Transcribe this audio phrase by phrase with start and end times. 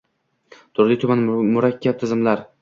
[0.79, 1.21] Turli-tuman
[1.51, 2.45] murakkab tizimlar